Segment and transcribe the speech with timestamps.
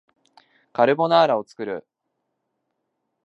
[0.73, 1.85] カルボナーラを作る